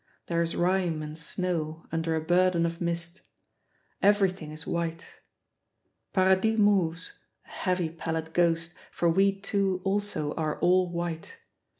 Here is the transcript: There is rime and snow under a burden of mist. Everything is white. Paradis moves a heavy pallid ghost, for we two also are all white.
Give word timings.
There 0.25 0.41
is 0.41 0.55
rime 0.55 1.03
and 1.03 1.15
snow 1.15 1.85
under 1.91 2.15
a 2.15 2.21
burden 2.25 2.65
of 2.65 2.81
mist. 2.81 3.21
Everything 4.01 4.51
is 4.51 4.65
white. 4.65 5.21
Paradis 6.11 6.57
moves 6.57 7.13
a 7.45 7.49
heavy 7.49 7.89
pallid 7.91 8.33
ghost, 8.33 8.73
for 8.91 9.07
we 9.11 9.39
two 9.39 9.79
also 9.85 10.33
are 10.33 10.57
all 10.57 10.89
white. 10.91 11.37